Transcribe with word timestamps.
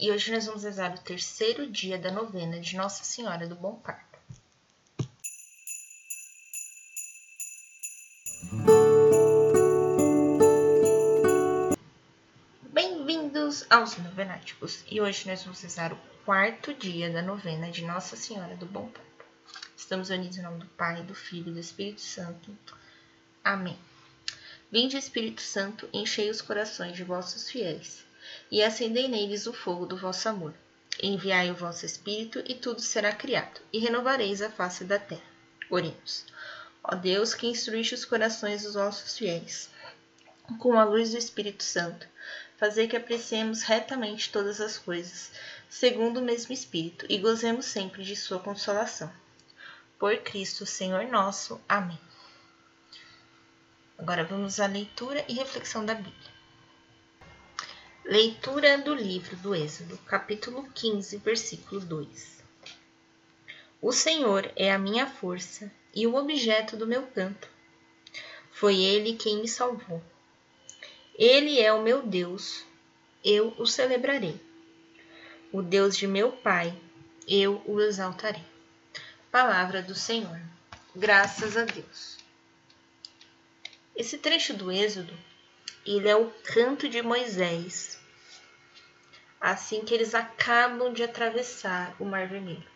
E 0.00 0.10
hoje 0.10 0.32
nós 0.32 0.46
vamos 0.46 0.64
rezar 0.64 0.92
o 0.92 0.98
terceiro 0.98 1.70
dia 1.70 1.96
da 1.96 2.10
novena 2.10 2.58
de 2.58 2.76
Nossa 2.76 3.04
Senhora 3.04 3.46
do 3.46 3.54
Bom 3.54 3.76
Parto. 3.76 4.18
Bem-vindos 12.72 13.64
aos 13.70 13.96
Novenáticos 13.98 14.84
e 14.90 15.00
hoje 15.00 15.28
nós 15.28 15.44
vamos 15.44 15.60
rezar 15.60 15.92
o 15.92 15.98
quarto 16.24 16.74
dia 16.74 17.08
da 17.12 17.22
novena 17.22 17.70
de 17.70 17.84
Nossa 17.84 18.16
Senhora 18.16 18.56
do 18.56 18.66
Bom 18.66 18.88
Parto. 18.88 19.24
Estamos 19.76 20.10
unidos 20.10 20.38
em 20.38 20.42
nome 20.42 20.58
do 20.58 20.66
Pai, 20.66 21.04
do 21.04 21.14
Filho 21.14 21.50
e 21.50 21.54
do 21.54 21.60
Espírito 21.60 22.00
Santo. 22.00 22.50
Amém. 23.44 23.78
Vinde, 24.72 24.96
Espírito 24.96 25.40
Santo, 25.40 25.88
enchei 25.92 26.30
os 26.30 26.42
corações 26.42 26.96
de 26.96 27.04
vossos 27.04 27.48
fiéis 27.48 28.10
e 28.52 28.62
acendei 28.62 29.08
neles 29.08 29.46
o 29.46 29.52
fogo 29.54 29.86
do 29.86 29.96
vosso 29.96 30.28
amor. 30.28 30.52
Enviai 31.02 31.50
o 31.50 31.54
vosso 31.54 31.86
Espírito, 31.86 32.44
e 32.46 32.54
tudo 32.54 32.82
será 32.82 33.10
criado, 33.10 33.62
e 33.72 33.78
renovareis 33.78 34.42
a 34.42 34.50
face 34.50 34.84
da 34.84 34.98
terra. 34.98 35.22
Oremos. 35.70 36.26
Ó 36.84 36.94
Deus, 36.94 37.32
que 37.32 37.46
instruíste 37.46 37.94
os 37.94 38.04
corações 38.04 38.64
dos 38.64 38.74
vossos 38.74 39.16
fiéis, 39.16 39.70
com 40.58 40.78
a 40.78 40.84
luz 40.84 41.12
do 41.12 41.16
Espírito 41.16 41.62
Santo, 41.62 42.06
fazei 42.58 42.86
que 42.86 42.96
apreciemos 42.96 43.62
retamente 43.62 44.30
todas 44.30 44.60
as 44.60 44.76
coisas, 44.76 45.32
segundo 45.70 46.18
o 46.18 46.22
mesmo 46.22 46.52
Espírito, 46.52 47.06
e 47.08 47.16
gozemos 47.16 47.64
sempre 47.64 48.04
de 48.04 48.14
sua 48.14 48.38
consolação. 48.38 49.10
Por 49.98 50.14
Cristo, 50.18 50.66
Senhor 50.66 51.06
nosso. 51.06 51.58
Amém. 51.66 51.98
Agora 53.96 54.24
vamos 54.24 54.60
à 54.60 54.66
leitura 54.66 55.24
e 55.26 55.32
reflexão 55.32 55.86
da 55.86 55.94
Bíblia. 55.94 56.31
Leitura 58.04 58.78
do 58.78 58.92
livro 58.92 59.36
do 59.36 59.54
Êxodo, 59.54 59.96
capítulo 59.98 60.68
15, 60.74 61.18
versículo 61.18 61.80
2. 61.80 62.42
O 63.80 63.92
Senhor 63.92 64.50
é 64.56 64.72
a 64.72 64.78
minha 64.78 65.06
força 65.06 65.70
e 65.94 66.04
o 66.04 66.16
objeto 66.16 66.76
do 66.76 66.84
meu 66.84 67.06
canto. 67.06 67.48
Foi 68.50 68.76
ele 68.76 69.14
quem 69.14 69.40
me 69.40 69.46
salvou. 69.46 70.02
Ele 71.14 71.60
é 71.60 71.72
o 71.72 71.80
meu 71.80 72.02
Deus, 72.02 72.64
eu 73.24 73.54
o 73.56 73.66
celebrarei. 73.66 74.38
O 75.52 75.62
Deus 75.62 75.96
de 75.96 76.08
meu 76.08 76.32
Pai, 76.32 76.76
eu 77.28 77.62
o 77.64 77.80
exaltarei. 77.80 78.44
Palavra 79.30 79.80
do 79.80 79.94
Senhor. 79.94 80.40
Graças 80.94 81.56
a 81.56 81.64
Deus. 81.64 82.18
Esse 83.94 84.18
trecho 84.18 84.54
do 84.54 84.72
Êxodo 84.72 85.16
ele 85.84 86.08
é 86.08 86.16
o 86.16 86.30
canto 86.44 86.88
de 86.88 87.02
Moisés, 87.02 87.98
assim 89.40 89.84
que 89.84 89.92
eles 89.92 90.14
acabam 90.14 90.92
de 90.92 91.02
atravessar 91.02 91.96
o 91.98 92.04
Mar 92.04 92.28
Vermelho. 92.28 92.70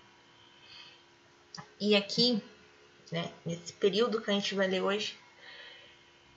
E 1.79 1.95
aqui, 1.95 2.43
né, 3.13 3.33
nesse 3.45 3.73
período 3.75 4.21
que 4.21 4.31
a 4.31 4.35
gente 4.35 4.55
vai 4.55 4.67
ler 4.67 4.83
hoje, 4.83 5.19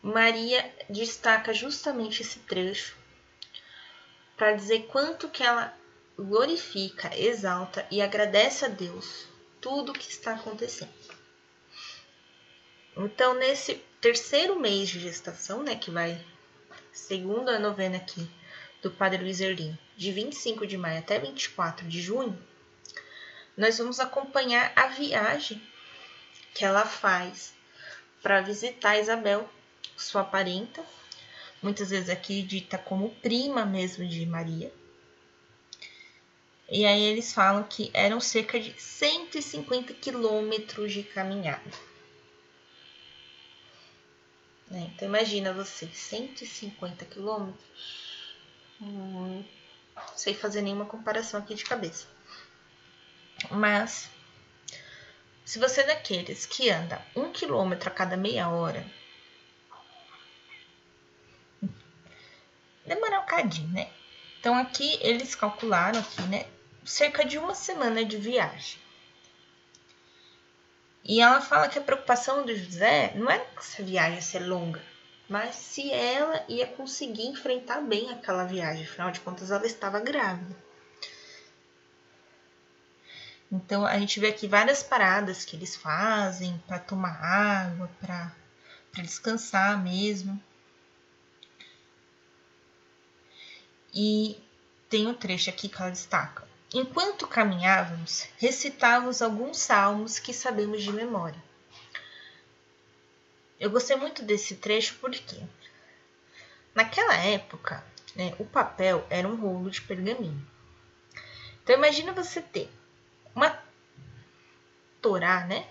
Maria 0.01 0.73
destaca 0.89 1.53
justamente 1.53 2.21
esse 2.21 2.39
trecho 2.39 2.95
para 4.37 4.53
dizer 4.53 4.87
quanto 4.87 5.27
que 5.29 5.43
ela 5.43 5.73
glorifica, 6.17 7.17
exalta 7.17 7.85
e 7.89 8.01
agradece 8.01 8.65
a 8.65 8.67
Deus 8.67 9.25
tudo 9.59 9.91
o 9.91 9.93
que 9.93 10.09
está 10.09 10.33
acontecendo. 10.33 10.93
Então, 12.95 13.33
nesse 13.33 13.75
terceiro 14.01 14.59
mês 14.59 14.89
de 14.89 14.99
gestação, 14.99 15.63
né, 15.63 15.75
que 15.75 15.91
vai 15.91 16.21
segundo 16.91 17.49
a 17.49 17.59
novena 17.59 17.97
aqui 17.97 18.29
do 18.81 18.91
Padre 18.91 19.23
Luiz 19.23 19.41
Erlim, 19.41 19.77
de 19.97 20.11
25 20.11 20.65
de 20.65 20.77
maio 20.77 20.99
até 20.99 21.19
24 21.19 21.87
de 21.87 22.01
junho, 22.01 22.37
nós 23.57 23.77
vamos 23.77 23.99
acompanhar 23.99 24.71
a 24.75 24.87
viagem 24.87 25.61
que 26.53 26.63
ela 26.63 26.85
faz 26.85 27.53
para 28.21 28.41
visitar 28.41 28.97
Isabel, 28.97 29.49
sua 29.97 30.23
parenta, 30.23 30.83
muitas 31.61 31.89
vezes 31.89 32.09
aqui 32.09 32.41
dita 32.41 32.77
como 32.77 33.09
prima 33.15 33.65
mesmo 33.65 34.07
de 34.07 34.25
Maria. 34.25 34.71
E 36.71 36.85
aí 36.85 37.01
eles 37.01 37.33
falam 37.33 37.63
que 37.63 37.89
eram 37.93 38.21
cerca 38.21 38.59
de 38.59 38.79
150 38.79 39.93
quilômetros 39.95 40.93
de 40.93 41.03
caminhada. 41.03 41.88
Né? 44.69 44.91
Então 44.93 45.07
imagina 45.07 45.53
você, 45.53 45.87
150 45.87 47.05
quilômetros. 47.05 47.65
Hum, 48.81 49.43
não 49.95 50.17
sei 50.17 50.33
fazer 50.33 50.61
nenhuma 50.61 50.85
comparação 50.85 51.39
aqui 51.39 51.55
de 51.55 51.65
cabeça. 51.65 52.07
Mas 53.49 54.09
se 55.43 55.57
você 55.57 55.81
é 55.81 55.87
daqueles 55.87 56.45
que 56.45 56.69
anda 56.69 57.03
um 57.15 57.31
quilômetro 57.31 57.89
a 57.89 57.91
cada 57.91 58.15
meia 58.15 58.49
hora, 58.49 58.85
demora 62.85 63.19
um 63.19 63.25
cadinho, 63.25 63.69
né? 63.69 63.91
Então 64.39 64.55
aqui 64.55 64.99
eles 65.01 65.33
calcularam 65.35 65.99
aqui, 65.99 66.21
né? 66.23 66.45
Cerca 66.85 67.25
de 67.25 67.37
uma 67.37 67.55
semana 67.55 68.05
de 68.05 68.17
viagem. 68.17 68.79
E 71.09 71.21
ela 71.21 71.41
fala 71.41 71.67
que 71.67 71.79
a 71.79 71.81
preocupação 71.81 72.45
do 72.45 72.55
José 72.55 73.13
não 73.15 73.31
era 73.31 73.43
que 73.43 73.57
essa 73.57 73.81
viagem 73.81 74.21
ser 74.21 74.45
longa, 74.45 74.79
mas 75.27 75.55
se 75.55 75.91
ela 75.91 76.45
ia 76.47 76.67
conseguir 76.67 77.25
enfrentar 77.25 77.81
bem 77.81 78.11
aquela 78.11 78.43
viagem, 78.43 78.85
afinal 78.85 79.09
de 79.09 79.19
contas 79.21 79.49
ela 79.49 79.65
estava 79.65 79.99
grávida. 79.99 80.55
Então 83.51 83.87
a 83.87 83.97
gente 83.97 84.19
vê 84.19 84.27
aqui 84.27 84.47
várias 84.47 84.83
paradas 84.83 85.43
que 85.43 85.55
eles 85.55 85.75
fazem 85.75 86.61
para 86.67 86.77
tomar 86.77 87.19
água, 87.19 87.89
para 87.99 88.31
descansar 89.01 89.81
mesmo. 89.81 90.39
E 93.91 94.39
tem 94.87 95.07
um 95.07 95.15
trecho 95.15 95.49
aqui 95.49 95.67
que 95.67 95.81
ela 95.81 95.89
destaca. 95.89 96.48
Enquanto 96.73 97.27
caminhávamos, 97.27 98.27
recitávamos 98.37 99.23
alguns 99.23 99.57
salmos 99.57 100.19
que 100.19 100.31
sabemos 100.31 100.83
de 100.83 100.91
memória. 100.91 101.41
Eu 103.59 103.71
gostei 103.71 103.95
muito 103.95 104.23
desse 104.23 104.55
trecho 104.55 104.95
porque, 105.01 105.35
naquela 106.75 107.15
época, 107.15 107.83
né, 108.15 108.35
o 108.37 108.45
papel 108.45 109.05
era 109.09 109.27
um 109.27 109.35
rolo 109.35 109.71
de 109.71 109.81
pergaminho. 109.81 110.45
Então, 111.63 111.75
imagina 111.75 112.13
você 112.13 112.41
ter 112.41 112.71
uma 113.33 113.59
Torá, 115.01 115.45
né? 115.45 115.67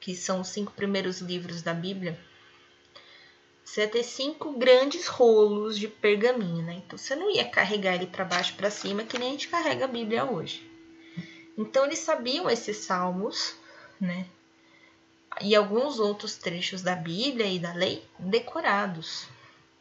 Que 0.00 0.14
são 0.14 0.40
os 0.40 0.48
cinco 0.48 0.72
primeiros 0.72 1.20
livros 1.20 1.62
da 1.62 1.72
Bíblia, 1.72 2.18
você 3.70 3.82
ia 3.82 3.88
ter 3.88 4.02
cinco 4.02 4.50
grandes 4.58 5.06
rolos 5.06 5.78
de 5.78 5.86
pergaminho, 5.86 6.60
né? 6.60 6.82
Então 6.84 6.98
você 6.98 7.14
não 7.14 7.30
ia 7.30 7.48
carregar 7.48 7.94
ele 7.94 8.08
para 8.08 8.24
baixo 8.24 8.56
para 8.56 8.68
cima 8.68 9.04
que 9.04 9.16
nem 9.16 9.28
a 9.28 9.30
gente 9.30 9.46
carrega 9.46 9.84
a 9.84 9.88
Bíblia 9.88 10.24
hoje. 10.24 10.68
Então 11.56 11.84
eles 11.84 12.00
sabiam 12.00 12.50
esses 12.50 12.78
salmos, 12.78 13.54
né? 14.00 14.26
E 15.40 15.54
alguns 15.54 16.00
outros 16.00 16.34
trechos 16.34 16.82
da 16.82 16.96
Bíblia 16.96 17.46
e 17.46 17.60
da 17.60 17.72
lei 17.72 18.04
decorados. 18.18 19.28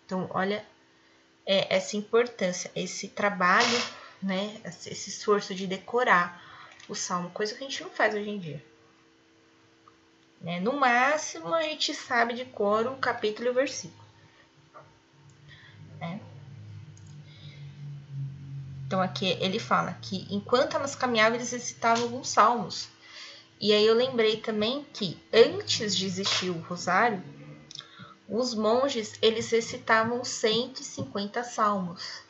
Então, 0.06 0.30
olha 0.36 0.64
é, 1.44 1.76
essa 1.76 1.98
importância, 1.98 2.72
esse 2.76 3.08
trabalho, 3.08 3.82
né? 4.22 4.62
Esse 4.66 5.10
esforço 5.10 5.56
de 5.56 5.66
decorar 5.66 6.40
o 6.88 6.94
salmo, 6.94 7.32
coisa 7.32 7.56
que 7.56 7.64
a 7.64 7.68
gente 7.68 7.82
não 7.82 7.90
faz 7.90 8.14
hoje 8.14 8.30
em 8.30 8.38
dia. 8.38 8.64
Né? 10.42 10.60
No 10.60 10.74
máximo, 10.74 11.54
a 11.54 11.64
gente 11.64 11.94
sabe 11.94 12.34
de 12.34 12.46
cor 12.46 12.96
capítulo 12.98 13.50
e 13.50 13.54
versículo. 13.54 14.04
Né? 16.00 16.22
Então, 18.86 19.02
aqui 19.02 19.38
ele 19.40 19.60
fala 19.60 19.94
que 20.02 20.26
enquanto 20.30 20.76
elas 20.76 20.96
caminhavam, 20.96 21.36
eles 21.36 21.52
recitavam 21.52 22.04
alguns 22.04 22.30
salmos. 22.30 22.88
E 23.60 23.74
aí 23.74 23.86
eu 23.86 23.94
lembrei 23.94 24.38
também 24.38 24.86
que 24.94 25.22
antes 25.34 25.96
de 25.96 26.06
existir 26.06 26.50
o 26.50 26.60
rosário, 26.62 27.22
os 28.28 28.54
monges 28.54 29.18
eles 29.22 29.52
recitavam 29.52 30.24
150 30.24 31.44
salmos. 31.44 32.24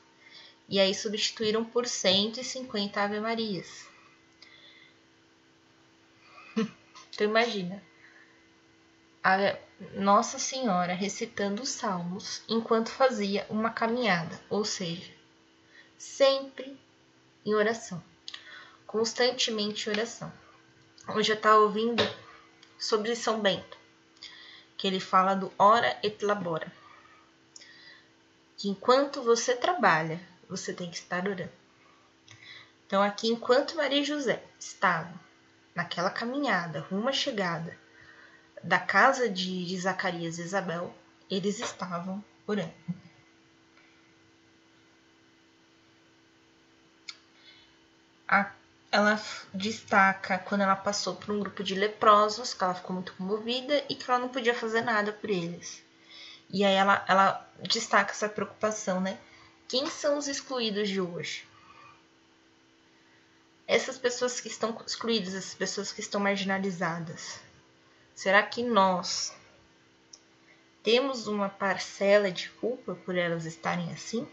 E 0.67 0.79
aí 0.79 0.95
substituíram 0.95 1.63
por 1.63 1.85
150 1.85 3.01
Ave 3.01 3.19
Marias. 3.19 3.87
então 6.57 7.27
imagina, 7.27 7.83
a 9.23 9.57
Nossa 9.95 10.39
Senhora 10.39 10.93
recitando 10.93 11.63
os 11.63 11.69
salmos 11.69 12.41
enquanto 12.47 12.89
fazia 12.89 13.45
uma 13.49 13.69
caminhada, 13.69 14.39
ou 14.49 14.63
seja, 14.63 15.11
sempre 15.97 16.79
em 17.45 17.53
oração, 17.53 18.01
constantemente 18.87 19.89
em 19.89 19.91
oração. 19.91 20.31
Hoje 21.09 21.31
eu 21.31 21.35
estava 21.35 21.59
ouvindo 21.59 22.03
sobre 22.77 23.15
São 23.15 23.41
Bento, 23.41 23.77
que 24.77 24.87
ele 24.87 24.99
fala 24.99 25.35
do 25.35 25.51
ora 25.57 25.99
et 26.01 26.23
labora, 26.23 26.71
que 28.57 28.69
enquanto 28.69 29.21
você 29.21 29.55
trabalha, 29.55 30.19
você 30.47 30.73
tem 30.73 30.89
que 30.89 30.97
estar 30.97 31.27
orando. 31.27 31.51
Então, 32.87 33.03
aqui, 33.03 33.27
enquanto 33.27 33.75
Maria 33.75 34.01
e 34.01 34.05
José 34.05 34.43
estavam 34.57 35.13
naquela 35.75 36.09
caminhada 36.09 36.79
rumo 36.89 37.07
à 37.07 37.13
chegada 37.13 37.77
da 38.63 38.79
casa 38.79 39.29
de 39.29 39.77
Zacarias 39.79 40.37
e 40.37 40.41
Isabel, 40.41 40.93
eles 41.29 41.59
estavam 41.59 42.23
orando. 42.45 42.73
A, 48.27 48.51
ela 48.91 49.21
destaca 49.53 50.37
quando 50.39 50.61
ela 50.61 50.75
passou 50.75 51.15
por 51.15 51.33
um 51.33 51.39
grupo 51.39 51.63
de 51.63 51.75
leprosos, 51.75 52.53
que 52.53 52.63
ela 52.63 52.75
ficou 52.75 52.93
muito 52.93 53.13
comovida 53.13 53.83
e 53.89 53.95
que 53.95 54.09
ela 54.09 54.19
não 54.19 54.29
podia 54.29 54.53
fazer 54.53 54.81
nada 54.81 55.11
por 55.11 55.29
eles. 55.29 55.81
E 56.49 56.63
aí 56.63 56.73
ela, 56.73 57.03
ela 57.07 57.49
destaca 57.61 58.11
essa 58.11 58.27
preocupação, 58.27 58.99
né? 58.99 59.19
Quem 59.67 59.87
são 59.87 60.17
os 60.17 60.27
excluídos 60.27 60.89
de 60.89 60.99
hoje? 60.99 61.47
Essas 63.67 63.99
pessoas 63.99 64.41
que 64.41 64.47
estão 64.47 64.75
excluídas, 64.85 65.35
essas 65.35 65.53
pessoas 65.53 65.91
que 65.91 66.01
estão 66.01 66.19
marginalizadas. 66.19 67.39
Será 68.19 68.43
que 68.43 68.61
nós 68.61 69.33
temos 70.83 71.25
uma 71.25 71.47
parcela 71.47 72.29
de 72.29 72.49
culpa 72.49 72.93
por 72.93 73.17
elas 73.17 73.45
estarem 73.45 73.93
assim? 73.93 74.27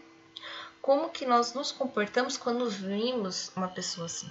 Como 0.81 1.09
que 1.09 1.25
nós 1.25 1.53
nos 1.53 1.71
comportamos 1.71 2.35
quando 2.35 2.69
vimos 2.69 3.49
uma 3.55 3.69
pessoa 3.69 4.07
assim? 4.07 4.29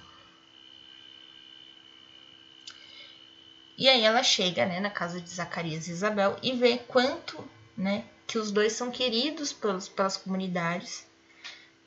E 3.75 3.89
aí 3.89 4.03
ela 4.03 4.21
chega, 4.21 4.63
né, 4.63 4.79
na 4.79 4.91
casa 4.91 5.19
de 5.19 5.27
Zacarias 5.27 5.87
e 5.87 5.91
Isabel 5.91 6.37
e 6.43 6.51
vê 6.53 6.77
quanto, 6.77 7.43
né, 7.75 8.05
que 8.27 8.37
os 8.37 8.51
dois 8.51 8.73
são 8.73 8.91
queridos 8.91 9.51
pelos, 9.53 9.89
pelas 9.89 10.17
comunidades. 10.17 11.07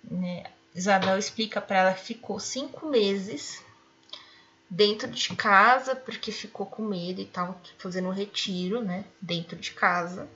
Né? 0.03 0.43
Isabel 0.75 1.17
explica 1.17 1.61
para 1.61 1.77
ela 1.77 1.95
que 1.95 2.03
ficou 2.03 2.41
cinco 2.41 2.89
meses 2.89 3.63
dentro 4.71 5.11
de 5.11 5.35
casa, 5.35 5.97
porque 5.97 6.31
ficou 6.31 6.65
com 6.65 6.83
medo 6.83 7.21
e 7.21 7.27
tal, 7.27 7.61
fazendo 7.77 8.09
um 8.09 8.13
retiro, 8.13 8.81
né, 8.81 9.05
dentro 9.21 9.57
de 9.57 9.73
casa. 9.73 10.29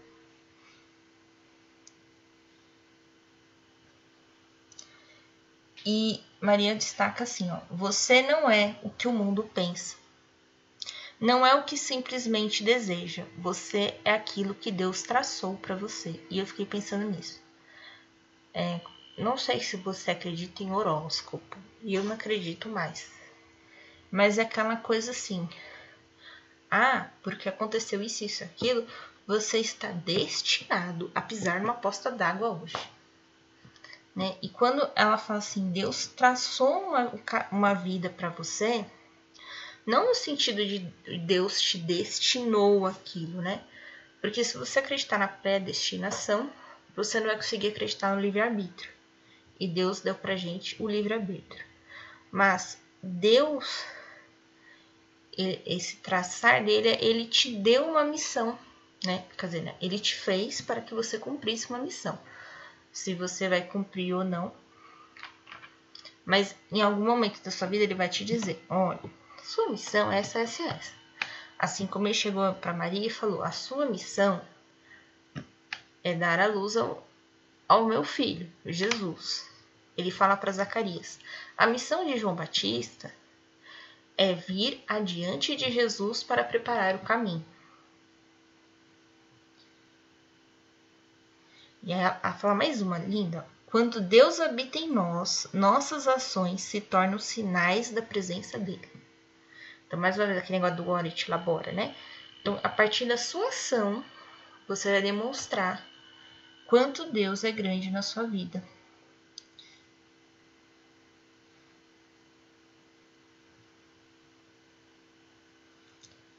E 5.86 6.20
Maria 6.40 6.74
destaca 6.74 7.24
assim, 7.24 7.50
ó: 7.50 7.60
Você 7.70 8.22
não 8.22 8.50
é 8.50 8.76
o 8.82 8.90
que 8.90 9.06
o 9.06 9.12
mundo 9.12 9.48
pensa. 9.54 9.96
Não 11.20 11.46
é 11.46 11.54
o 11.54 11.62
que 11.62 11.76
simplesmente 11.76 12.64
deseja, 12.64 13.24
você 13.38 13.98
é 14.04 14.12
aquilo 14.12 14.54
que 14.54 14.72
Deus 14.72 15.02
traçou 15.02 15.56
para 15.56 15.76
você. 15.76 16.20
E 16.28 16.38
eu 16.38 16.46
fiquei 16.46 16.66
pensando 16.66 17.08
nisso. 17.08 17.40
É, 18.52 18.80
não 19.16 19.36
sei 19.36 19.60
se 19.60 19.76
você 19.76 20.10
acredita 20.10 20.62
em 20.62 20.72
horóscopo, 20.72 21.56
e 21.82 21.94
eu 21.94 22.02
não 22.02 22.14
acredito 22.14 22.68
mais. 22.68 23.10
Mas 24.14 24.38
é 24.38 24.42
aquela 24.42 24.76
coisa 24.76 25.10
assim. 25.10 25.48
Ah, 26.70 27.08
porque 27.20 27.48
aconteceu 27.48 28.00
isso, 28.00 28.24
isso, 28.24 28.44
aquilo, 28.44 28.86
você 29.26 29.58
está 29.58 29.88
destinado 29.88 31.10
a 31.12 31.20
pisar 31.20 31.60
numa 31.60 31.74
posta 31.74 32.12
d'água 32.12 32.50
hoje. 32.50 32.76
Né? 34.14 34.36
E 34.40 34.48
quando 34.48 34.88
ela 34.94 35.18
fala 35.18 35.40
assim, 35.40 35.68
Deus 35.72 36.06
traçou 36.06 36.90
uma, 36.90 37.12
uma 37.50 37.74
vida 37.74 38.08
para 38.08 38.28
você, 38.28 38.86
não 39.84 40.06
no 40.06 40.14
sentido 40.14 40.64
de 40.64 40.78
Deus 41.26 41.60
te 41.60 41.76
destinou 41.76 42.86
aquilo, 42.86 43.42
né? 43.42 43.64
Porque 44.20 44.44
se 44.44 44.56
você 44.56 44.78
acreditar 44.78 45.18
na 45.18 45.26
predestinação, 45.26 46.48
você 46.94 47.18
não 47.18 47.26
vai 47.26 47.36
conseguir 47.36 47.66
acreditar 47.66 48.14
no 48.14 48.20
livre-arbítrio. 48.20 48.92
E 49.58 49.66
Deus 49.66 49.98
deu 49.98 50.14
pra 50.14 50.36
gente 50.36 50.80
o 50.80 50.86
livre-arbítrio. 50.86 51.66
Mas 52.30 52.78
Deus, 53.02 53.84
esse 55.36 55.96
traçar 55.96 56.64
dele, 56.64 56.96
ele 57.00 57.26
te 57.26 57.54
deu 57.54 57.88
uma 57.88 58.04
missão, 58.04 58.58
né? 59.04 59.24
Quer 59.36 59.46
dizer, 59.46 59.62
né? 59.62 59.74
ele 59.80 59.98
te 59.98 60.14
fez 60.14 60.60
para 60.60 60.80
que 60.80 60.94
você 60.94 61.18
cumprisse 61.18 61.68
uma 61.70 61.78
missão. 61.78 62.18
Se 62.92 63.14
você 63.14 63.48
vai 63.48 63.62
cumprir 63.62 64.14
ou 64.14 64.24
não. 64.24 64.52
Mas 66.24 66.54
em 66.70 66.80
algum 66.80 67.04
momento 67.04 67.42
da 67.42 67.50
sua 67.50 67.66
vida 67.66 67.84
ele 67.84 67.94
vai 67.94 68.08
te 68.08 68.24
dizer: 68.24 68.64
olha, 68.68 69.00
sua 69.42 69.68
missão 69.68 70.10
é 70.10 70.18
essa, 70.18 70.38
essa, 70.38 70.62
essa. 70.62 70.92
Assim 71.58 71.86
como 71.86 72.06
ele 72.06 72.14
chegou 72.14 72.54
para 72.54 72.72
Maria 72.72 73.06
e 73.06 73.10
falou: 73.10 73.42
A 73.42 73.50
sua 73.50 73.86
missão 73.86 74.40
é 76.02 76.14
dar 76.14 76.40
a 76.40 76.46
luz 76.46 76.76
ao, 76.76 77.06
ao 77.68 77.86
meu 77.86 78.04
filho, 78.04 78.50
Jesus. 78.64 79.48
Ele 79.96 80.10
fala 80.10 80.36
para 80.36 80.52
Zacarias: 80.52 81.18
A 81.56 81.66
missão 81.66 82.06
de 82.06 82.16
João 82.16 82.34
Batista 82.34 83.12
é 84.16 84.32
vir 84.32 84.82
adiante 84.86 85.56
de 85.56 85.70
Jesus 85.70 86.22
para 86.22 86.44
preparar 86.44 86.94
o 86.94 87.00
caminho. 87.00 87.44
E 91.82 91.92
a 91.92 92.32
fala 92.32 92.54
mais 92.54 92.80
uma 92.80 92.98
linda. 92.98 93.46
Quando 93.66 94.00
Deus 94.00 94.40
habita 94.40 94.78
em 94.78 94.88
nós, 94.88 95.46
nossas 95.52 96.08
ações 96.08 96.62
se 96.62 96.80
tornam 96.80 97.18
sinais 97.18 97.90
da 97.90 98.00
presença 98.00 98.58
dele. 98.58 98.88
Então, 99.86 99.98
mais 99.98 100.16
uma 100.16 100.26
vez, 100.26 100.38
aquele 100.38 100.60
negócio 100.60 100.76
do 100.76 100.88
ora 100.88 101.06
et 101.06 101.28
labora, 101.28 101.72
né? 101.72 101.94
Então, 102.40 102.58
a 102.62 102.68
partir 102.68 103.04
da 103.04 103.18
sua 103.18 103.48
ação, 103.48 104.04
você 104.66 104.92
vai 104.92 105.02
demonstrar 105.02 105.84
quanto 106.66 107.10
Deus 107.10 107.44
é 107.44 107.52
grande 107.52 107.90
na 107.90 108.00
sua 108.00 108.24
vida. 108.24 108.62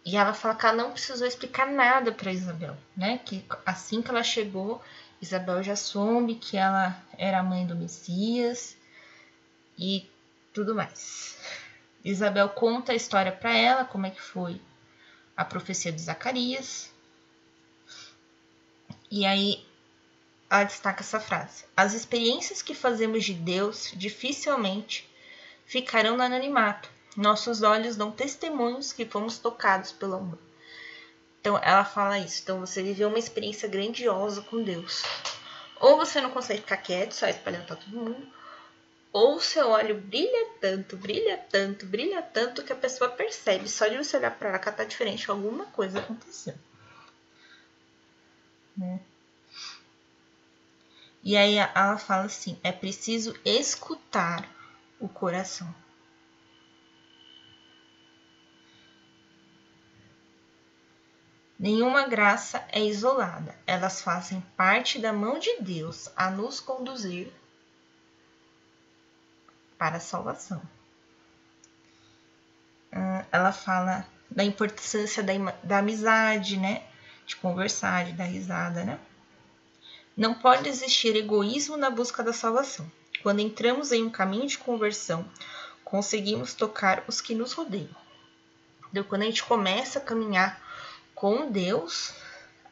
E 0.06 0.16
ela 0.16 0.34
fala 0.34 0.54
que 0.54 0.66
ela 0.66 0.76
não 0.76 0.92
precisou 0.92 1.26
explicar 1.26 1.66
nada 1.66 2.12
para 2.12 2.32
Isabel, 2.32 2.78
né? 2.96 3.18
Que 3.26 3.44
assim 3.66 4.04
que 4.04 4.12
ela 4.12 4.22
chegou, 4.22 4.80
Isabel 5.20 5.64
já 5.64 5.76
soube 5.76 6.36
que 6.36 6.58
ela 6.58 6.96
era 7.18 7.40
a 7.40 7.44
mãe 7.44 7.66
do 7.66 7.76
Messias 7.76 8.78
e 9.78 10.08
tudo 10.54 10.76
mais. 10.76 11.40
Isabel 12.04 12.50
conta 12.50 12.92
a 12.92 12.96
história 12.96 13.32
para 13.32 13.52
ela, 13.58 13.84
como 13.84 14.06
é 14.06 14.12
que 14.12 14.22
foi 14.22 14.62
a 15.36 15.44
profecia 15.44 15.92
de 15.92 16.00
Zacarias. 16.00 16.94
E 19.10 19.26
aí 19.26 19.66
ela 20.48 20.66
destaca 20.66 21.02
essa 21.02 21.20
frase: 21.20 21.66
As 21.76 21.94
experiências 21.94 22.62
que 22.62 22.76
fazemos 22.76 23.26
de 23.26 23.34
Deus 23.34 23.92
dificilmente 23.96 25.10
ficarão 25.66 26.16
no 26.16 26.22
anonimato. 26.22 26.95
Nossos 27.16 27.62
olhos 27.62 27.96
dão 27.96 28.12
testemunhos 28.12 28.92
que 28.92 29.06
fomos 29.06 29.38
tocados 29.38 29.92
pelo 29.92 30.16
amor. 30.16 30.40
Então 31.40 31.58
ela 31.64 31.86
fala 31.86 32.20
isso. 32.20 32.42
Então 32.44 32.60
você 32.60 32.84
viveu 32.84 33.08
uma 33.08 33.20
experiência 33.20 33.70
grandiosa 33.70 34.42
com 34.42 34.62
Deus. 34.62 35.04
Ou 35.80 35.98
você 35.98 36.20
não 36.20 36.32
consegue 36.32 36.62
ficar 36.62 36.78
quieto, 36.78 37.14
só 37.14 37.28
espalhando 37.28 37.68
para 37.68 37.76
todo 37.76 37.96
mundo, 37.96 38.28
ou 39.14 39.40
seu 39.40 39.70
olho 39.70 39.96
brilha 39.96 40.50
tanto, 40.60 40.98
brilha 40.98 41.38
tanto, 41.38 41.86
brilha 41.86 42.22
tanto 42.22 42.64
que 42.64 42.74
a 42.74 42.76
pessoa 42.76 43.10
percebe 43.10 43.70
só 43.70 43.88
de 43.88 43.98
você 43.98 44.18
olhar 44.18 44.38
para 44.38 44.50
ela 44.50 44.60
que 44.60 44.68
ela 44.68 44.78
tá 44.78 44.84
diferente, 44.84 45.32
alguma 45.32 45.68
coisa 45.68 46.00
aconteceu. 46.00 46.54
Né? 48.76 49.00
E 51.24 51.38
aí 51.38 51.56
ela 51.58 51.98
fala 51.98 52.26
assim: 52.26 52.60
é 52.62 52.72
preciso 52.72 53.34
escutar 53.46 54.50
o 55.00 55.08
coração. 55.08 55.74
Nenhuma 61.66 62.08
graça 62.08 62.64
é 62.72 62.80
isolada, 62.80 63.56
elas 63.66 64.00
fazem 64.00 64.40
parte 64.56 65.00
da 65.00 65.12
mão 65.12 65.40
de 65.40 65.52
Deus 65.60 66.12
a 66.16 66.30
nos 66.30 66.60
conduzir 66.60 67.34
para 69.76 69.98
a 69.98 70.00
salvação. 70.00 70.62
Ah, 72.92 73.26
ela 73.32 73.52
fala 73.52 74.06
da 74.30 74.44
importância 74.44 75.24
da, 75.24 75.34
da 75.64 75.80
amizade, 75.80 76.56
né? 76.56 76.84
De 77.26 77.36
conversar, 77.36 78.06
de 78.06 78.14
dar 78.14 78.26
risada, 78.26 78.84
né? 78.84 79.00
Não 80.16 80.36
pode 80.36 80.70
existir 80.70 81.16
egoísmo 81.16 81.78
na 81.78 81.90
busca 81.90 82.22
da 82.22 82.32
salvação. 82.32 82.86
Quando 83.24 83.40
entramos 83.40 83.92
em 83.92 84.04
um 84.04 84.12
caminho 84.12 84.46
de 84.46 84.60
conversão, 84.60 85.28
conseguimos 85.84 86.54
tocar 86.54 87.04
os 87.08 87.20
que 87.20 87.34
nos 87.34 87.54
rodeiam. 87.54 87.90
Então, 88.92 89.04
quando 89.04 89.24
a 89.24 89.26
gente 89.26 89.44
começa 89.44 89.98
a 89.98 90.02
caminhar 90.04 90.64
com 91.16 91.50
Deus, 91.50 92.14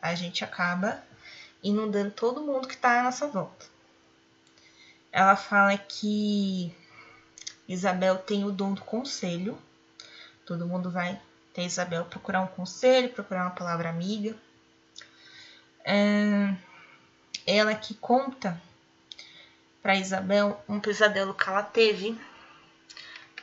a 0.02 0.14
gente 0.14 0.44
acaba 0.44 1.02
inundando 1.64 2.12
todo 2.12 2.44
mundo 2.44 2.68
que 2.68 2.76
está 2.76 3.00
à 3.00 3.04
nossa 3.04 3.26
volta. 3.28 3.66
Ela 5.12 5.36
fala 5.36 5.78
que 5.78 6.76
Isabel 7.68 8.18
tem 8.18 8.44
o 8.44 8.52
dom 8.52 8.74
do 8.74 8.82
conselho. 8.82 9.58
Todo 10.46 10.68
mundo 10.68 10.92
vai 10.92 11.20
ter 11.54 11.64
Isabel 11.64 12.04
procurar 12.06 12.42
um 12.42 12.48
conselho, 12.48 13.14
procurar 13.14 13.44
uma 13.44 13.56
palavra 13.56 13.90
amiga. 13.90 14.36
É, 15.86 16.54
ela 17.48 17.74
que 17.76 17.94
conta 17.94 18.62
para 19.82 19.96
Isabel 19.96 20.62
um 20.68 20.80
pesadelo 20.80 21.34
que 21.34 21.48
ela 21.48 21.64
teve 21.64 22.20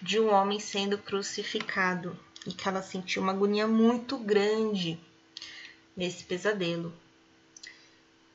de 0.03 0.19
um 0.19 0.33
homem 0.33 0.59
sendo 0.59 0.99
crucificado 0.99 2.19
e 2.47 2.53
que 2.53 2.69
ela 2.69 2.83
sentiu 2.83 3.23
uma 3.23 3.33
agonia 3.33 3.67
muito 3.67 4.19
grande 4.19 4.99
nesse 5.97 6.25
pesadelo. 6.25 6.93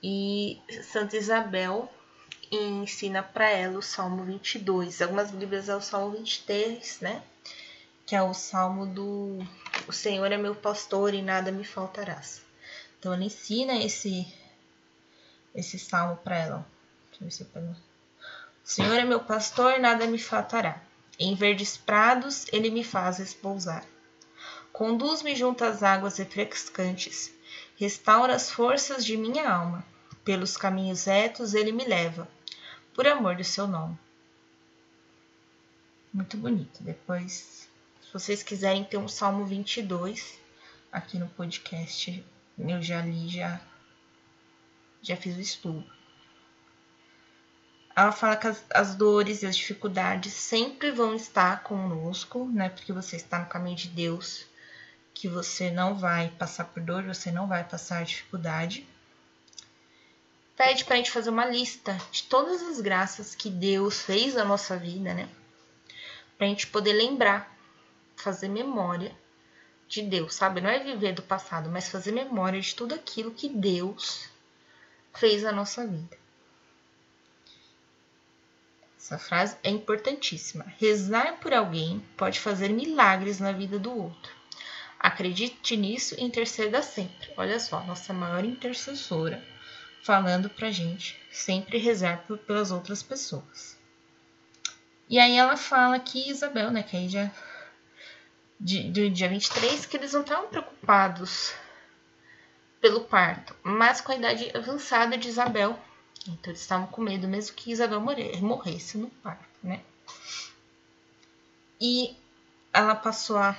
E 0.02 0.62
Santa 0.84 1.18
Isabel 1.18 1.92
ensina 2.52 3.24
para 3.24 3.50
ela 3.50 3.80
o 3.80 3.82
Salmo 3.82 4.24
22. 4.24 5.02
Algumas 5.02 5.32
Bíblias 5.32 5.68
é 5.68 5.76
o 5.76 5.82
Salmo 5.82 6.18
23, 6.18 7.00
né? 7.02 7.24
Que 8.06 8.16
é 8.16 8.22
o 8.22 8.34
salmo 8.36 8.86
do 8.86 9.40
O 9.88 9.92
Senhor 9.92 10.32
é 10.32 10.38
meu 10.38 10.54
pastor 10.54 11.14
e 11.16 11.24
nada 11.24 11.52
me 11.52 11.64
faltarás. 11.64 12.42
Então 13.00 13.14
ela 13.14 13.24
ensina 13.24 13.76
esse 13.84 14.32
esse 15.56 15.80
salmo 15.80 16.18
para 16.18 16.38
ela. 16.38 16.68
Deixa 17.10 17.24
eu 17.24 17.26
ver 17.26 17.32
se 17.32 17.44
eu 17.44 17.48
pego. 17.48 17.72
O 17.72 17.76
Senhor 18.68 18.94
é 18.94 19.06
meu 19.06 19.22
pastor, 19.22 19.80
nada 19.80 20.06
me 20.06 20.20
faltará. 20.20 20.82
Em 21.18 21.34
verdes 21.34 21.78
prados 21.78 22.46
ele 22.52 22.70
me 22.70 22.84
faz 22.84 23.18
repousar. 23.18 23.84
Conduz-me 24.76 25.34
junto 25.38 25.64
às 25.64 25.82
águas 25.82 26.18
refrescantes. 26.18 27.34
Restaura 27.78 28.36
as 28.36 28.52
forças 28.52 29.06
de 29.06 29.16
minha 29.16 29.50
alma. 29.50 29.86
Pelos 30.26 30.58
caminhos 30.58 31.06
retos 31.06 31.54
ele 31.54 31.72
me 31.72 31.86
leva, 31.86 32.28
por 32.94 33.08
amor 33.08 33.38
do 33.38 33.44
seu 33.46 33.68
nome. 33.68 33.98
Muito 36.14 36.36
bonito. 36.36 36.84
Depois, 36.84 37.70
se 38.02 38.12
vocês 38.12 38.44
quiserem 38.44 38.84
ter 38.84 38.98
um 38.98 39.08
Salmo 39.08 39.46
22 39.46 40.38
aqui 40.92 41.18
no 41.18 41.30
podcast, 41.30 42.22
eu 42.60 42.82
já 42.82 43.02
li, 43.02 43.30
já, 43.30 43.62
já 45.02 45.16
fiz 45.16 45.38
o 45.38 45.42
estudo. 45.42 45.90
Ela 47.96 48.12
fala 48.12 48.36
que 48.36 48.48
as, 48.48 48.62
as 48.72 48.94
dores 48.94 49.42
e 49.42 49.46
as 49.46 49.56
dificuldades 49.56 50.34
sempre 50.34 50.92
vão 50.92 51.16
estar 51.16 51.64
conosco, 51.64 52.46
né? 52.50 52.68
Porque 52.68 52.92
você 52.92 53.16
está 53.16 53.40
no 53.40 53.46
caminho 53.46 53.78
de 53.78 53.88
Deus, 53.88 54.46
que 55.16 55.28
você 55.28 55.72
não 55.72 55.96
vai 55.96 56.30
passar 56.38 56.66
por 56.66 56.84
dor, 56.84 57.02
você 57.04 57.32
não 57.32 57.48
vai 57.48 57.64
passar 57.64 58.06
dificuldade 58.06 58.88
pede 60.56 60.86
para 60.86 60.96
a 60.96 60.98
gente 60.98 61.12
fazer 61.12 61.30
uma 61.30 61.46
lista 61.46 61.98
de 62.12 62.24
todas 62.24 62.62
as 62.62 62.80
graças 62.80 63.36
que 63.36 63.50
Deus 63.50 64.02
fez 64.02 64.36
na 64.36 64.46
nossa 64.46 64.78
vida, 64.78 65.14
né? 65.14 65.30
Para 66.38 66.48
a 66.48 66.50
gente 66.50 66.68
poder 66.68 66.94
lembrar, 66.94 67.54
fazer 68.16 68.48
memória 68.48 69.16
de 69.88 70.02
Deus, 70.02 70.34
sabe? 70.34 70.62
Não 70.62 70.70
é 70.70 70.80
viver 70.84 71.14
do 71.14 71.22
passado, 71.22 71.70
mas 71.70 71.90
fazer 71.90 72.12
memória 72.12 72.60
de 72.60 72.74
tudo 72.74 72.96
aquilo 72.96 73.32
que 73.32 73.50
Deus 73.50 74.30
fez 75.14 75.44
na 75.44 75.52
nossa 75.52 75.86
vida. 75.86 76.18
Essa 78.98 79.20
frase 79.20 79.56
é 79.62 79.70
importantíssima. 79.70 80.66
Rezar 80.80 81.40
por 81.40 81.54
alguém 81.54 82.04
pode 82.18 82.40
fazer 82.40 82.70
milagres 82.70 83.40
na 83.40 83.52
vida 83.52 83.78
do 83.78 83.96
outro. 83.96 84.34
Acredite 85.16 85.78
nisso 85.78 86.14
e 86.20 86.26
interceda 86.26 86.82
sempre. 86.82 87.32
Olha 87.38 87.58
só, 87.58 87.82
nossa 87.86 88.12
maior 88.12 88.44
intercessora 88.44 89.42
falando 90.04 90.50
pra 90.50 90.72
gente 90.72 91.18
sempre 91.32 91.78
rezar 91.78 92.26
por, 92.28 92.38
pelas 92.38 92.70
outras 92.70 93.02
pessoas. 93.02 93.80
E 95.10 95.18
aí 95.18 95.38
ela 95.38 95.56
fala 95.56 96.02
que 96.02 96.30
Isabel, 96.30 96.70
né, 96.70 96.84
que 96.84 96.98
aí 96.98 97.08
já 97.08 97.32
do 98.60 99.10
dia 99.10 99.30
23, 99.30 99.86
que 99.86 99.96
eles 99.96 100.12
não 100.12 100.20
estavam 100.20 100.50
preocupados 100.50 101.54
pelo 102.82 103.06
parto, 103.06 103.56
mas 103.64 104.02
com 104.02 104.12
a 104.12 104.18
idade 104.18 104.52
avançada 104.54 105.18
de 105.18 105.30
Isabel. 105.30 105.80
Então 106.28 106.52
eles 106.52 106.60
estavam 106.60 106.88
com 106.88 107.02
medo 107.02 107.26
mesmo 107.26 107.56
que 107.56 107.72
Isabel 107.72 108.02
morresse 108.42 108.98
no 108.98 109.10
parto, 109.10 109.46
né? 109.64 109.82
E 111.80 112.18
ela 112.74 112.96
passou 112.96 113.38
a, 113.38 113.58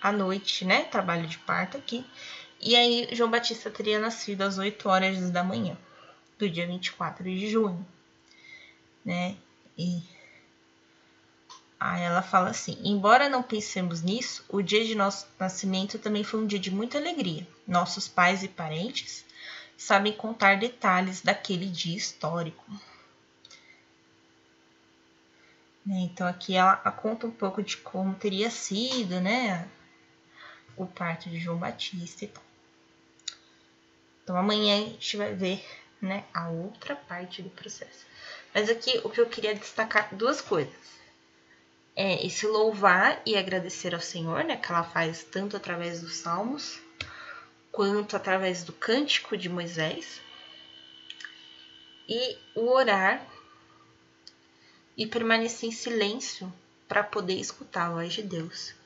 a 0.00 0.12
noite, 0.12 0.64
né, 0.64 0.84
trabalho 0.84 1.26
de 1.26 1.38
parto 1.38 1.76
aqui, 1.76 2.04
e 2.60 2.74
aí, 2.74 3.08
João 3.12 3.30
Batista 3.30 3.70
teria 3.70 4.00
nascido 4.00 4.42
às 4.42 4.58
8 4.58 4.88
horas 4.88 5.30
da 5.30 5.44
manhã 5.44 5.76
do 6.38 6.50
dia 6.50 6.66
24 6.66 7.24
de 7.24 7.48
junho, 7.48 7.86
né? 9.04 9.36
E 9.76 10.02
aí 11.78 12.02
ela 12.02 12.20
fala 12.20 12.50
assim: 12.50 12.76
embora 12.82 13.28
não 13.28 13.42
pensemos 13.44 14.02
nisso, 14.02 14.44
o 14.48 14.60
dia 14.60 14.84
de 14.84 14.94
nosso 14.96 15.26
nascimento 15.38 15.98
também 15.98 16.24
foi 16.24 16.40
um 16.40 16.46
dia 16.46 16.58
de 16.58 16.70
muita 16.70 16.98
alegria. 16.98 17.46
Nossos 17.66 18.08
pais 18.08 18.42
e 18.42 18.48
parentes 18.48 19.24
sabem 19.76 20.12
contar 20.12 20.58
detalhes 20.58 21.22
daquele 21.22 21.66
dia 21.66 21.96
histórico. 21.96 22.64
Né? 25.86 26.00
Então 26.00 26.26
aqui 26.26 26.56
ela 26.56 26.76
conta 26.76 27.26
um 27.26 27.30
pouco 27.30 27.62
de 27.62 27.76
como 27.76 28.14
teria 28.16 28.50
sido, 28.50 29.20
né? 29.20 29.68
O 30.78 30.86
parto 30.86 31.28
de 31.28 31.38
João 31.38 31.58
Batista 31.58 32.24
e 32.24 32.28
tal. 32.28 32.44
Então 34.22 34.36
amanhã 34.36 34.76
a 34.76 34.88
gente 34.90 35.16
vai 35.16 35.34
ver, 35.34 35.64
né, 36.00 36.24
a 36.32 36.48
outra 36.48 36.94
parte 36.94 37.42
do 37.42 37.50
processo. 37.50 38.06
Mas 38.54 38.70
aqui 38.70 39.00
o 39.02 39.10
que 39.10 39.20
eu 39.20 39.26
queria 39.26 39.54
destacar 39.54 40.14
duas 40.14 40.40
coisas. 40.40 40.98
É 41.96 42.24
esse 42.24 42.46
louvar 42.46 43.20
e 43.26 43.36
agradecer 43.36 43.92
ao 43.92 44.00
Senhor, 44.00 44.44
né, 44.44 44.56
que 44.56 44.70
ela 44.70 44.84
faz 44.84 45.24
tanto 45.24 45.56
através 45.56 46.00
dos 46.00 46.14
salmos 46.14 46.78
quanto 47.72 48.16
através 48.16 48.62
do 48.62 48.72
cântico 48.72 49.36
de 49.36 49.48
Moisés. 49.48 50.20
E 52.08 52.38
o 52.54 52.70
orar 52.70 53.26
e 54.96 55.06
permanecer 55.06 55.68
em 55.68 55.72
silêncio 55.72 56.52
para 56.86 57.02
poder 57.02 57.34
escutar 57.34 57.86
a 57.86 57.90
voz 57.90 58.12
de 58.12 58.22
Deus. 58.22 58.77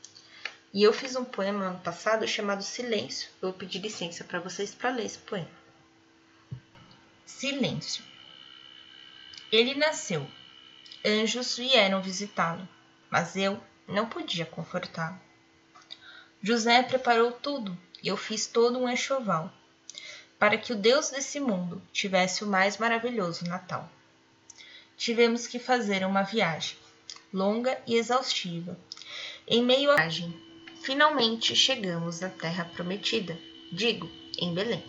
E 0.72 0.82
eu 0.82 0.92
fiz 0.92 1.14
um 1.16 1.24
poema 1.24 1.66
ano 1.66 1.80
passado 1.80 2.26
chamado 2.26 2.62
Silêncio. 2.62 3.28
Eu 3.42 3.50
vou 3.50 3.58
pedir 3.58 3.78
licença 3.78 4.24
para 4.24 4.40
vocês 4.40 4.74
para 4.74 4.90
ler 4.90 5.04
esse 5.04 5.18
poema. 5.18 5.50
Silêncio. 7.26 8.02
Ele 9.50 9.74
nasceu. 9.74 10.26
Anjos 11.04 11.58
vieram 11.58 12.00
visitá-lo, 12.00 12.66
mas 13.10 13.36
eu 13.36 13.62
não 13.86 14.08
podia 14.08 14.46
confortá-lo. 14.46 15.20
José 16.42 16.82
preparou 16.82 17.32
tudo 17.32 17.76
e 18.02 18.08
eu 18.08 18.16
fiz 18.16 18.46
todo 18.46 18.78
um 18.78 18.88
enxoval 18.88 19.52
para 20.38 20.56
que 20.56 20.72
o 20.72 20.76
Deus 20.76 21.10
desse 21.10 21.38
mundo 21.38 21.82
tivesse 21.92 22.42
o 22.42 22.46
mais 22.46 22.78
maravilhoso 22.78 23.44
Natal. 23.44 23.88
Tivemos 24.96 25.46
que 25.46 25.58
fazer 25.58 26.04
uma 26.06 26.22
viagem 26.22 26.76
longa 27.32 27.80
e 27.86 27.94
exaustiva. 27.94 28.78
Em 29.46 29.62
meio 29.62 29.90
à 29.90 29.96
viagem, 29.96 30.51
Finalmente 30.82 31.54
chegamos 31.54 32.24
à 32.24 32.28
terra 32.28 32.64
prometida, 32.64 33.38
digo, 33.70 34.10
em 34.36 34.52
Belém, 34.52 34.84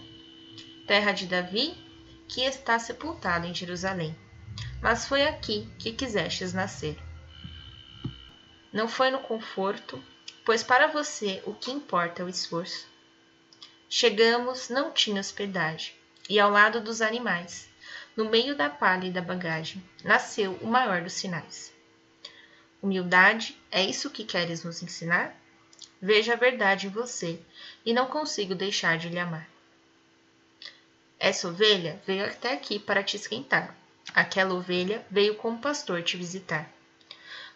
terra 0.87 1.11
de 1.11 1.27
Davi, 1.27 1.77
que 2.27 2.41
está 2.41 2.79
sepultado 2.79 3.45
em 3.45 3.53
Jerusalém. 3.53 4.15
Mas 4.81 5.07
foi 5.07 5.21
aqui 5.21 5.69
que 5.77 5.91
quisestes 5.91 6.51
nascer. 6.51 6.97
Não 8.73 8.87
foi 8.87 9.11
no 9.11 9.19
conforto, 9.19 10.03
pois 10.43 10.63
para 10.63 10.87
você 10.87 11.43
o 11.45 11.53
que 11.53 11.69
importa 11.69 12.23
é 12.23 12.25
o 12.25 12.29
esforço. 12.29 12.87
Chegamos, 13.87 14.69
não 14.69 14.91
tinha 14.91 15.21
hospedagem, 15.21 15.93
e 16.27 16.39
ao 16.39 16.49
lado 16.49 16.81
dos 16.81 17.03
animais, 17.03 17.69
no 18.17 18.31
meio 18.31 18.57
da 18.57 18.67
palha 18.67 19.05
e 19.05 19.11
da 19.11 19.21
bagagem, 19.21 19.83
nasceu 20.03 20.53
o 20.59 20.65
maior 20.65 21.03
dos 21.03 21.13
sinais. 21.13 21.71
Humildade, 22.81 23.55
é 23.69 23.85
isso 23.85 24.09
que 24.09 24.23
queres 24.23 24.63
nos 24.63 24.81
ensinar? 24.81 25.42
Vejo 26.01 26.33
a 26.33 26.35
verdade 26.35 26.87
em 26.87 26.89
você 26.89 27.39
e 27.85 27.93
não 27.93 28.07
consigo 28.07 28.53
deixar 28.53 28.97
de 28.97 29.07
lhe 29.07 29.17
amar. 29.17 29.47
Essa 31.17 31.47
ovelha 31.47 32.01
veio 32.05 32.25
até 32.25 32.51
aqui 32.51 32.77
para 32.77 33.01
te 33.01 33.15
esquentar. 33.15 33.73
Aquela 34.13 34.53
ovelha 34.53 35.05
veio 35.09 35.35
como 35.35 35.61
pastor 35.61 36.03
te 36.03 36.17
visitar. 36.17 36.69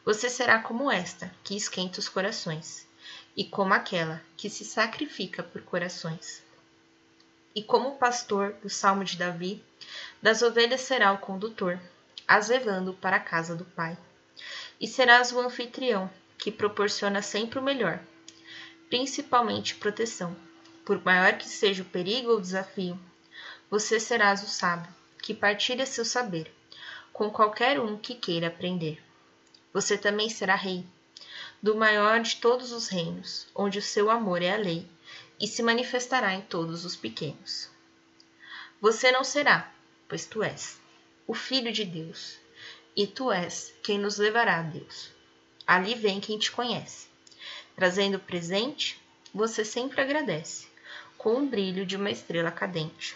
Você 0.06 0.30
será 0.30 0.60
como 0.60 0.90
esta, 0.90 1.30
que 1.44 1.58
esquenta 1.58 2.00
os 2.00 2.08
corações, 2.08 2.88
e 3.36 3.44
como 3.44 3.74
aquela 3.74 4.22
que 4.38 4.50
se 4.50 4.64
sacrifica 4.64 5.44
por 5.44 5.62
corações. 5.64 6.42
E 7.54 7.62
como 7.62 7.98
pastor 7.98 8.54
do 8.64 8.70
Salmo 8.70 9.04
de 9.04 9.18
Davi, 9.18 9.62
das 10.22 10.42
ovelhas 10.42 10.80
será 10.80 11.12
o 11.12 11.18
condutor, 11.18 11.78
as 12.26 12.48
levando 12.48 12.94
para 12.94 13.18
a 13.18 13.20
casa 13.20 13.54
do 13.54 13.66
Pai. 13.66 13.98
E 14.80 14.88
serás 14.88 15.34
o 15.34 15.40
anfitrião, 15.42 16.10
que 16.38 16.50
proporciona 16.50 17.22
sempre 17.22 17.60
o 17.60 17.62
melhor, 17.62 18.00
principalmente 18.90 19.76
proteção. 19.76 20.36
Por 20.86 21.04
maior 21.04 21.38
que 21.38 21.48
seja 21.48 21.84
o 21.84 21.86
perigo 21.86 22.32
ou 22.32 22.40
desafio, 22.40 22.98
você 23.70 24.00
serás 24.00 24.42
o 24.44 24.48
sábio, 24.48 24.94
que 25.22 25.34
partilha 25.34 25.86
seu 25.86 26.06
saber, 26.06 26.50
com 27.12 27.30
qualquer 27.30 27.80
um 27.80 27.98
que 27.98 28.16
queira 28.16 28.48
aprender. 28.48 29.04
Você 29.74 29.98
também 29.98 30.30
será 30.30 30.56
rei, 30.56 30.86
do 31.62 31.76
maior 31.76 32.22
de 32.22 32.38
todos 32.38 32.72
os 32.72 32.88
reinos, 32.88 33.48
onde 33.54 33.80
o 33.80 33.82
seu 33.82 34.10
amor 34.10 34.42
é 34.42 34.54
a 34.54 34.58
lei, 34.58 34.88
e 35.40 35.48
se 35.48 35.62
manifestará 35.62 36.34
em 36.34 36.42
todos 36.42 36.86
os 36.86 36.96
pequenos. 36.96 37.70
Você 38.80 39.12
não 39.12 39.24
será, 39.24 39.72
pois 40.08 40.26
tu 40.26 40.42
és, 40.42 40.80
o 41.28 41.34
Filho 41.34 41.72
de 41.74 41.84
Deus, 41.84 42.38
e 42.96 43.06
tu 43.06 43.32
és 43.32 43.74
quem 43.84 44.00
nos 44.00 44.18
levará 44.18 44.60
a 44.60 44.64
Deus. 44.64 45.12
ali 45.68 45.94
vem 45.94 46.22
quem 46.22 46.40
te 46.40 46.50
conhece. 46.50 47.08
Trazendo 47.78 48.18
presente, 48.18 49.00
você 49.32 49.64
sempre 49.64 50.02
agradece, 50.02 50.66
com 51.16 51.36
o 51.36 51.46
brilho 51.46 51.86
de 51.86 51.96
uma 51.96 52.10
estrela 52.10 52.52
cadente. 52.52 53.16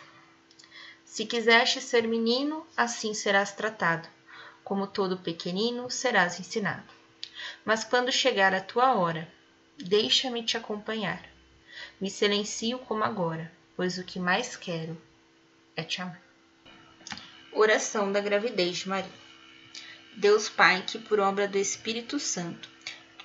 Se 1.03 1.25
quiseste 1.25 1.81
ser 1.81 2.07
menino, 2.07 2.63
assim 2.77 3.11
serás 3.15 3.51
tratado, 3.53 4.07
como 4.63 4.85
todo 4.85 5.17
pequenino 5.17 5.89
serás 5.89 6.39
ensinado. 6.39 6.87
Mas 7.65 7.83
quando 7.83 8.11
chegar 8.11 8.53
a 8.53 8.61
tua 8.61 8.93
hora, 8.93 9.27
deixa-me 9.79 10.43
te 10.43 10.55
acompanhar. 10.55 11.27
Me 11.99 12.11
silencio 12.11 12.77
como 12.77 13.03
agora, 13.03 13.51
pois 13.75 13.97
o 13.97 14.03
que 14.03 14.19
mais 14.19 14.55
quero 14.55 14.95
é 15.75 15.81
te 15.81 16.03
amar. 16.03 16.21
Oração 17.51 18.11
da 18.11 18.21
gravidez 18.21 18.77
de 18.77 18.89
Maria. 18.89 19.21
Deus 20.15 20.47
Pai, 20.49 20.83
que 20.85 20.99
por 20.99 21.19
obra 21.19 21.47
do 21.47 21.57
Espírito 21.57 22.19
Santo 22.19 22.69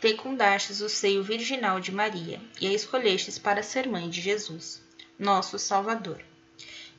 fecundastes 0.01 0.81
o 0.81 0.89
seio 0.89 1.23
virginal 1.23 1.81
de 1.81 1.91
Maria 1.91 2.41
e 2.61 2.67
a 2.67 2.73
escolhestes 2.73 3.39
para 3.39 3.63
ser 3.63 3.89
mãe 3.89 4.09
de 4.09 4.21
Jesus, 4.21 4.83
nosso 5.19 5.59
Salvador. 5.59 6.23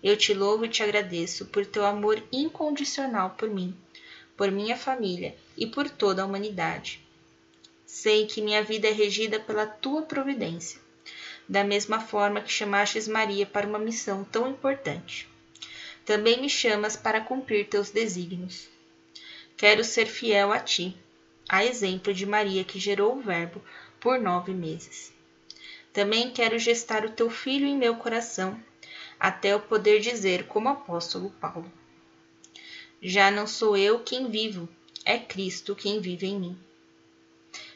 Eu 0.03 0.17
te 0.17 0.33
louvo 0.33 0.65
e 0.65 0.69
te 0.69 0.83
agradeço 0.83 1.45
por 1.45 1.65
teu 1.65 1.85
amor 1.85 2.21
incondicional 2.31 3.31
por 3.31 3.49
mim, 3.49 3.75
por 4.35 4.51
minha 4.51 4.75
família 4.75 5.35
e 5.55 5.65
por 5.65 5.89
toda 5.89 6.21
a 6.21 6.25
humanidade. 6.25 7.03
Sei 7.85 8.25
que 8.25 8.41
minha 8.41 8.63
vida 8.63 8.87
é 8.87 8.91
regida 8.91 9.39
pela 9.39 9.65
tua 9.65 10.01
providência, 10.01 10.79
da 11.47 11.63
mesma 11.63 11.99
forma 11.99 12.41
que 12.41 12.51
chamastes 12.51 13.07
Maria 13.07 13.45
para 13.45 13.67
uma 13.67 13.79
missão 13.79 14.23
tão 14.23 14.49
importante. 14.49 15.27
Também 16.05 16.39
me 16.41 16.49
chamas 16.49 16.95
para 16.95 17.21
cumprir 17.21 17.67
teus 17.67 17.89
desígnios. 17.89 18.67
Quero 19.55 19.83
ser 19.83 20.05
fiel 20.05 20.51
a 20.51 20.59
ti, 20.59 20.95
a 21.47 21.63
exemplo 21.63 22.13
de 22.13 22.25
Maria 22.25 22.63
que 22.63 22.79
gerou 22.79 23.17
o 23.17 23.21
Verbo 23.21 23.61
por 23.99 24.19
nove 24.19 24.53
meses. 24.53 25.13
Também 25.93 26.31
quero 26.31 26.59
gestar 26.59 27.05
o 27.05 27.11
teu 27.11 27.29
filho 27.29 27.65
em 27.65 27.77
meu 27.77 27.95
coração 27.95 28.61
até 29.19 29.53
eu 29.53 29.59
poder 29.59 29.99
dizer, 29.99 30.45
como 30.47 30.69
apóstolo 30.69 31.31
Paulo: 31.41 31.71
Já 33.01 33.31
não 33.31 33.47
sou 33.47 33.75
eu 33.75 33.99
quem 33.99 34.29
vivo, 34.29 34.69
é 35.03 35.17
Cristo 35.17 35.75
quem 35.75 35.99
vive 35.99 36.27
em 36.27 36.39
mim. 36.39 36.59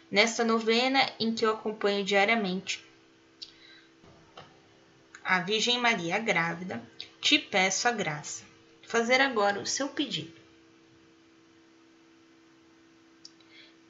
Nesta 0.09 0.43
novena 0.43 1.09
em 1.19 1.33
que 1.33 1.45
eu 1.45 1.51
acompanho 1.51 2.03
diariamente 2.03 2.83
a 5.23 5.39
Virgem 5.39 5.77
Maria 5.77 6.19
grávida, 6.19 6.83
te 7.21 7.39
peço 7.39 7.87
a 7.87 7.91
graça. 7.91 8.43
Fazer 8.81 9.21
agora 9.21 9.59
o 9.59 9.65
seu 9.65 9.87
pedido. 9.87 10.40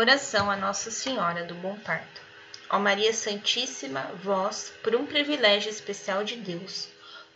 Oração 0.00 0.48
a 0.48 0.54
Nossa 0.54 0.92
Senhora 0.92 1.42
do 1.42 1.56
Bom 1.56 1.76
Parto. 1.80 2.20
Ó 2.70 2.78
Maria 2.78 3.12
Santíssima, 3.12 4.02
vós, 4.22 4.72
por 4.80 4.94
um 4.94 5.04
privilégio 5.04 5.68
especial 5.68 6.22
de 6.22 6.36
Deus, 6.36 6.86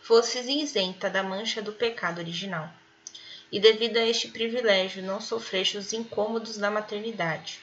fostes 0.01 0.47
isenta 0.47 1.09
da 1.09 1.21
mancha 1.21 1.61
do 1.61 1.73
pecado 1.73 2.19
original. 2.19 2.71
E 3.51 3.59
devido 3.59 3.97
a 3.97 4.07
este 4.07 4.29
privilégio, 4.29 5.03
não 5.03 5.19
sofreste 5.19 5.77
os 5.77 5.91
incômodos 5.91 6.57
da 6.57 6.71
maternidade, 6.71 7.59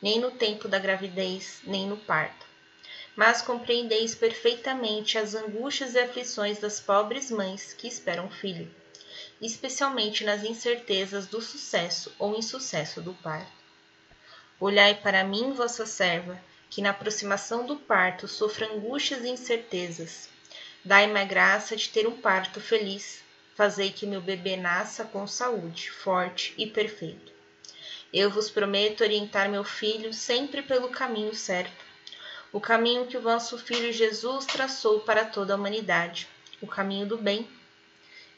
nem 0.00 0.20
no 0.20 0.30
tempo 0.30 0.68
da 0.68 0.78
gravidez, 0.78 1.58
nem 1.64 1.88
no 1.88 1.96
parto. 1.96 2.46
Mas 3.16 3.42
compreendeis 3.42 4.14
perfeitamente 4.14 5.18
as 5.18 5.34
angústias 5.34 5.96
e 5.96 5.98
aflições 5.98 6.60
das 6.60 6.78
pobres 6.78 7.32
mães 7.32 7.72
que 7.72 7.88
esperam 7.88 8.30
filho, 8.30 8.72
especialmente 9.40 10.22
nas 10.22 10.44
incertezas 10.44 11.26
do 11.26 11.40
sucesso 11.40 12.14
ou 12.16 12.38
insucesso 12.38 13.02
do 13.02 13.12
parto. 13.14 13.59
Olhai 14.62 14.94
para 14.94 15.24
mim, 15.24 15.54
vossa 15.54 15.86
serva, 15.86 16.38
que 16.68 16.82
na 16.82 16.90
aproximação 16.90 17.64
do 17.64 17.76
parto 17.76 18.28
sofro 18.28 18.70
angústias 18.70 19.24
e 19.24 19.30
incertezas. 19.30 20.28
Dai-me 20.84 21.18
a 21.18 21.24
graça 21.24 21.74
de 21.74 21.88
ter 21.88 22.06
um 22.06 22.20
parto 22.20 22.60
feliz. 22.60 23.24
Fazei 23.54 23.90
que 23.90 24.04
meu 24.04 24.20
bebê 24.20 24.58
nasça 24.58 25.02
com 25.02 25.26
saúde, 25.26 25.90
forte 25.90 26.52
e 26.58 26.66
perfeito. 26.66 27.32
Eu 28.12 28.28
vos 28.28 28.50
prometo 28.50 29.00
orientar 29.00 29.48
meu 29.48 29.64
filho 29.64 30.12
sempre 30.12 30.60
pelo 30.60 30.90
caminho 30.90 31.34
certo, 31.34 31.82
o 32.52 32.60
caminho 32.60 33.06
que 33.06 33.16
o 33.16 33.22
vosso 33.22 33.56
filho 33.56 33.90
Jesus 33.90 34.44
traçou 34.44 35.00
para 35.00 35.24
toda 35.24 35.54
a 35.54 35.56
humanidade, 35.56 36.28
o 36.60 36.66
caminho 36.66 37.06
do 37.06 37.16
bem. 37.16 37.48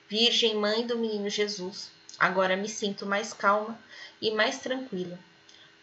Virgem 0.08 0.54
Mãe 0.54 0.86
do 0.86 0.96
Menino 0.96 1.28
Jesus, 1.28 1.90
agora 2.16 2.56
me 2.56 2.68
sinto 2.68 3.04
mais 3.04 3.32
calma 3.32 3.76
e 4.20 4.30
mais 4.30 4.60
tranquila 4.60 5.18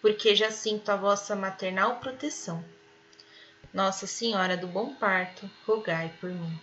porque 0.02 0.36
já 0.36 0.52
sinto 0.52 0.90
a 0.90 0.96
vossa 0.96 1.36
maternal 1.36 1.98
proteção. 1.98 2.64
Nossa 3.74 4.08
Senhora 4.08 4.58
do 4.58 4.68
Bom 4.68 4.96
Parto, 4.96 5.50
rogai 5.66 6.12
por 6.20 6.30
mim. 6.30 6.60